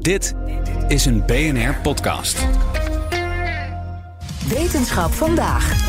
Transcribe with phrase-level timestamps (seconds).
[0.00, 0.34] Dit
[0.88, 2.46] is een BNR-podcast.
[4.48, 5.88] Wetenschap vandaag.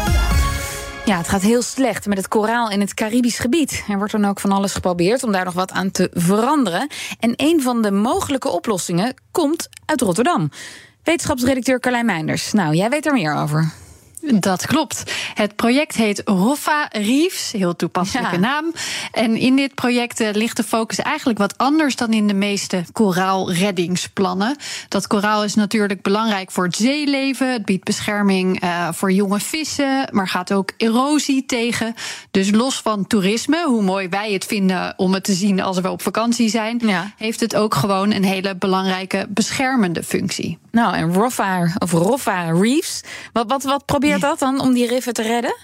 [1.05, 3.83] Ja, het gaat heel slecht met het koraal in het Caribisch gebied.
[3.89, 6.87] Er wordt dan ook van alles geprobeerd om daar nog wat aan te veranderen.
[7.19, 10.49] En een van de mogelijke oplossingen komt uit Rotterdam.
[11.03, 12.51] Wetenschapsredacteur Carlijn Meinders.
[12.51, 13.71] Nou, jij weet er meer over.
[14.21, 15.03] Dat klopt.
[15.33, 18.39] Het project heet Roffa Reefs, heel toepasselijke Ja.
[18.41, 18.71] naam.
[19.11, 22.83] En in dit project eh, ligt de focus eigenlijk wat anders dan in de meeste
[22.91, 24.55] koraalreddingsplannen.
[24.87, 27.51] Dat koraal is natuurlijk belangrijk voor het zeeleven.
[27.51, 31.93] Het biedt bescherming eh, voor jonge vissen, maar gaat ook erosie tegen.
[32.31, 35.89] Dus los van toerisme, hoe mooi wij het vinden om het te zien als we
[35.91, 37.11] op vakantie zijn, Ja.
[37.17, 40.57] heeft het ook gewoon een hele belangrijke beschermende functie.
[40.71, 43.01] Nou, en Roffa, of Roffa Reefs.
[43.33, 45.55] Wat, wat, wat probeert dat dan om die riffen te redden?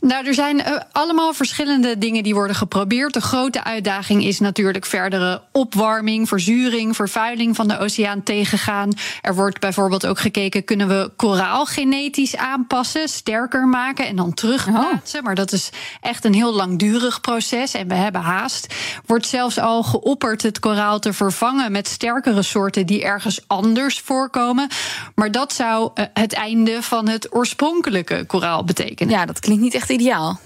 [0.00, 3.12] Nou, er zijn eh, allemaal verschillende dingen die worden geprobeerd.
[3.12, 8.92] De grote uitdaging is natuurlijk verdere opwarming, verzuring, vervuiling van de oceaan tegengaan.
[9.22, 15.22] Er wordt bijvoorbeeld ook gekeken: kunnen we koraal genetisch aanpassen, sterker maken en dan terugplaatsen?
[15.24, 18.74] Maar dat is echt een heel langdurig proces en we hebben haast.
[19.06, 24.68] Wordt zelfs al geopperd het koraal te vervangen met sterkere soorten die ergens anders voorkomen.
[25.14, 29.14] Maar dat zou eh, het einde van het oorspronkelijke koraal betekenen.
[29.14, 30.38] Ja, dat klinkt niet echt ideaal.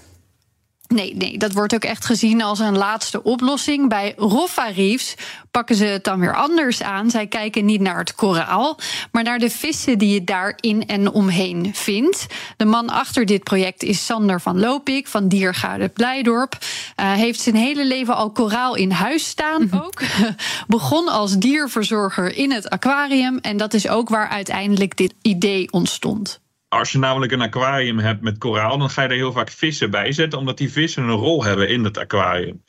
[0.87, 3.89] Nee, nee, dat wordt ook echt gezien als een laatste oplossing.
[3.89, 5.15] Bij Roffa Reefs
[5.51, 7.09] pakken ze het dan weer anders aan.
[7.09, 8.79] Zij kijken niet naar het koraal,
[9.11, 12.25] maar naar de vissen die je daarin en omheen vindt.
[12.57, 16.57] De man achter dit project is Sander van Lopik van Diergaarde Blijdorp.
[16.99, 20.01] Uh, heeft zijn hele leven al koraal in huis staan ook.
[20.67, 26.43] Begon als dierverzorger in het aquarium en dat is ook waar uiteindelijk dit idee ontstond.
[26.75, 29.91] Als je namelijk een aquarium hebt met koraal, dan ga je er heel vaak vissen
[29.91, 32.63] bij zetten, omdat die vissen een rol hebben in het aquarium.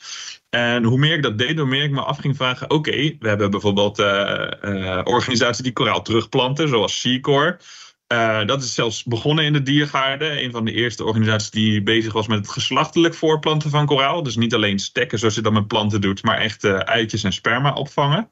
[0.49, 3.27] En hoe meer ik dat deed, hoe meer ik me af ging vragen: oké, we
[3.27, 7.57] hebben bijvoorbeeld uh, uh, organisaties die koraal terugplanten, zoals Seacor.
[8.13, 10.43] Uh, dat is zelfs begonnen in de diergaarden.
[10.43, 14.23] Een van de eerste organisaties die bezig was met het geslachtelijk voorplanten van koraal.
[14.23, 17.73] Dus niet alleen stekken zoals je dat met planten doet, maar echt eitjes en sperma
[17.73, 18.29] opvangen.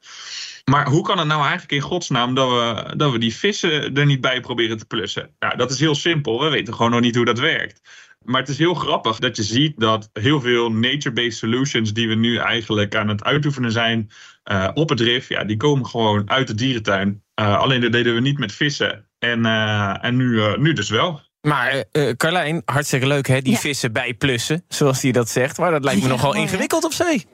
[0.64, 4.06] Maar hoe kan het nou eigenlijk in godsnaam dat we, dat we die vissen er
[4.06, 5.30] niet bij proberen te plussen?
[5.38, 6.40] Nou, dat is heel simpel.
[6.40, 7.80] We weten gewoon nog niet hoe dat werkt.
[8.22, 12.14] Maar het is heel grappig dat je ziet dat heel veel nature-based solutions die we
[12.14, 14.10] nu eigenlijk aan het uitoefenen zijn
[14.44, 17.22] uh, op het RIF, ja, die komen gewoon uit de dierentuin.
[17.34, 19.05] Alleen dat deden we niet met vissen.
[19.18, 21.20] En, uh, en nu, nu dus wel.
[21.40, 23.58] Maar uh, Carlijn, hartstikke leuk hè, die ja.
[23.58, 25.58] vissen bijplussen, zoals hij dat zegt.
[25.58, 27.26] Maar dat lijkt me ja, nogal ingewikkeld op zee.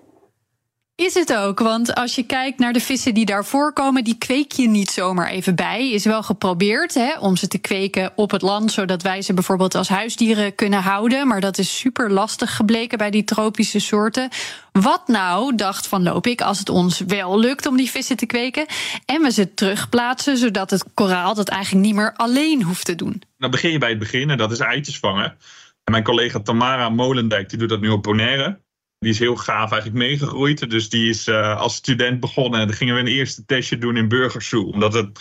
[1.02, 4.52] Is het ook, want als je kijkt naar de vissen die daar voorkomen, die kweek
[4.52, 5.90] je niet zomaar even bij.
[5.90, 9.74] Is wel geprobeerd hè, om ze te kweken op het land, zodat wij ze bijvoorbeeld
[9.74, 11.26] als huisdieren kunnen houden.
[11.26, 14.28] Maar dat is super lastig gebleken bij die tropische soorten.
[14.72, 18.66] Wat nou, dacht Van Loopik, als het ons wel lukt om die vissen te kweken
[19.06, 23.22] en we ze terugplaatsen, zodat het koraal dat eigenlijk niet meer alleen hoeft te doen?
[23.38, 25.36] Dan begin je bij het begin en dat is eitjes vangen.
[25.84, 28.58] En mijn collega Tamara Molendijk die doet dat nu op Bonaire.
[29.02, 30.70] Die is heel gaaf eigenlijk meegegroeid.
[30.70, 32.60] Dus die is uh, als student begonnen.
[32.60, 34.72] En dan gingen we een eerste testje doen in Burgersoe.
[34.72, 35.20] Omdat het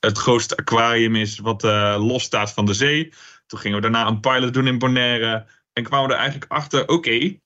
[0.00, 3.12] het grootste aquarium is wat uh, los staat van de zee.
[3.46, 5.46] Toen gingen we daarna een pilot doen in Bonaire.
[5.72, 7.38] En kwamen we er eigenlijk achter, oké,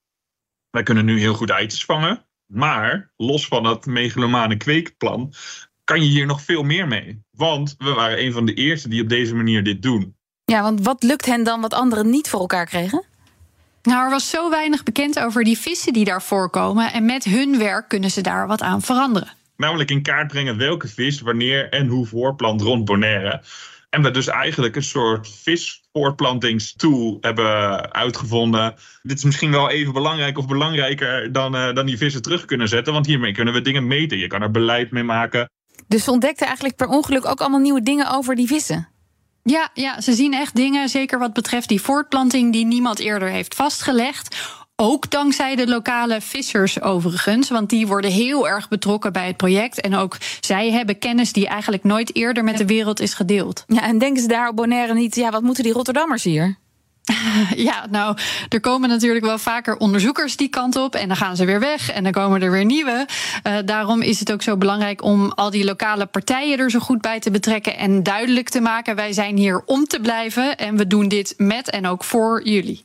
[0.71, 2.27] wij kunnen nu heel goed eitjes vangen.
[2.47, 5.33] Maar los van dat megalomane kweekplan
[5.85, 7.23] kan je hier nog veel meer mee.
[7.31, 10.17] Want we waren een van de eerste die op deze manier dit doen.
[10.45, 13.05] Ja, want wat lukt hen dan wat anderen niet voor elkaar kregen?
[13.87, 16.93] Nou, er was zo weinig bekend over die vissen die daar voorkomen.
[16.93, 19.29] En met hun werk kunnen ze daar wat aan veranderen.
[19.57, 23.43] Namelijk in kaart brengen welke vis, wanneer en hoe voorplant rond Bonaire.
[23.91, 28.75] En we dus eigenlijk een soort visvoortplantingstool hebben uitgevonden.
[29.03, 32.69] Dit is misschien wel even belangrijk of belangrijker dan, uh, dan die vissen terug kunnen
[32.69, 32.93] zetten.
[32.93, 34.19] Want hiermee kunnen we dingen meten.
[34.19, 35.51] Je kan er beleid mee maken.
[35.89, 38.89] Dus ze ontdekten eigenlijk per ongeluk ook allemaal nieuwe dingen over die vissen?
[39.49, 43.55] Ja, ja, ze zien echt dingen, zeker wat betreft die voortplanting, die niemand eerder heeft
[43.55, 44.37] vastgelegd.
[44.77, 49.81] Ook dankzij de lokale vissers overigens, want die worden heel erg betrokken bij het project.
[49.81, 53.65] En ook zij hebben kennis die eigenlijk nooit eerder met de wereld is gedeeld.
[53.67, 56.56] Ja, en denken ze daar op Bonaire niet, ja, wat moeten die Rotterdammers hier?
[57.56, 58.17] Ja, nou,
[58.49, 60.94] er komen natuurlijk wel vaker onderzoekers die kant op.
[60.94, 63.06] En dan gaan ze weer weg en dan komen er weer nieuwe.
[63.47, 67.00] Uh, daarom is het ook zo belangrijk om al die lokale partijen er zo goed
[67.00, 67.76] bij te betrekken.
[67.76, 70.56] En duidelijk te maken: wij zijn hier om te blijven.
[70.56, 72.85] En we doen dit met en ook voor jullie.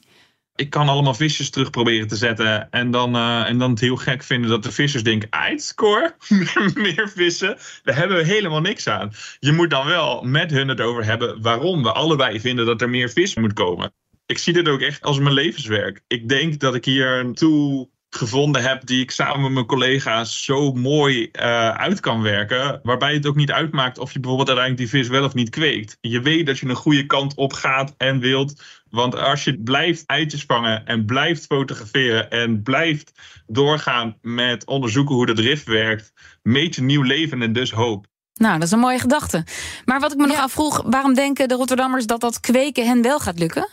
[0.56, 2.71] Ik kan allemaal visjes terug proberen te zetten.
[2.71, 6.15] En dan, uh, en dan het heel gek vinden dat de vissers denken: score,
[6.73, 7.57] meer vissen.
[7.83, 9.12] Daar hebben we helemaal niks aan.
[9.39, 12.89] Je moet dan wel met hun het over hebben waarom we allebei vinden dat er
[12.89, 13.94] meer vis moet komen
[14.31, 16.01] ik zie dit ook echt als mijn levenswerk.
[16.07, 20.44] Ik denk dat ik hier een tool gevonden heb die ik samen met mijn collega's
[20.44, 22.80] zo mooi uh, uit kan werken.
[22.83, 25.98] Waarbij het ook niet uitmaakt of je bijvoorbeeld uiteindelijk die vis wel of niet kweekt.
[26.01, 28.63] Je weet dat je een goede kant op gaat en wilt.
[28.89, 33.12] Want als je blijft eitjes vangen en blijft fotograferen en blijft
[33.48, 38.06] doorgaan met onderzoeken hoe dat rif werkt, meet je nieuw leven en dus hoop.
[38.33, 39.45] Nou, dat is een mooie gedachte.
[39.86, 43.19] Maar wat ik me nog afvroeg, waarom denken de Rotterdammers dat dat kweken hen wel
[43.19, 43.68] gaat lukken?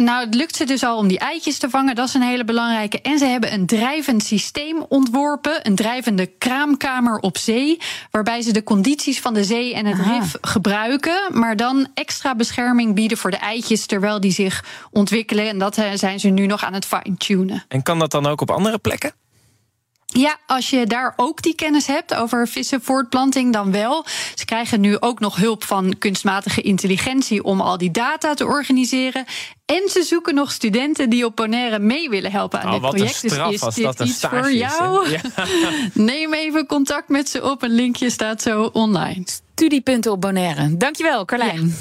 [0.00, 1.94] Nou, het lukt ze dus al om die eitjes te vangen.
[1.94, 3.00] Dat is een hele belangrijke.
[3.00, 5.66] En ze hebben een drijvend systeem ontworpen.
[5.66, 7.78] Een drijvende kraamkamer op zee.
[8.10, 11.20] Waarbij ze de condities van de zee en het rif gebruiken.
[11.32, 13.86] Maar dan extra bescherming bieden voor de eitjes.
[13.86, 15.48] Terwijl die zich ontwikkelen.
[15.48, 17.64] En dat eh, zijn ze nu nog aan het fine-tunen.
[17.68, 19.12] En kan dat dan ook op andere plekken?
[20.24, 24.06] Ja, als je daar ook die kennis hebt over vissenvoortplanting, dan wel.
[24.34, 29.24] Ze krijgen nu ook nog hulp van kunstmatige intelligentie om al die data te organiseren.
[29.66, 33.22] En ze zoeken nog studenten die op Bonaire mee willen helpen aan oh, dit project.
[33.22, 35.10] dus is dit dat iets voor jou?
[35.10, 35.20] Ja.
[35.94, 37.62] Neem even contact met ze op.
[37.62, 39.22] Een linkje staat zo online.
[39.24, 40.76] Studiepunten op Bonaire.
[40.76, 41.74] Dankjewel, Carlijn.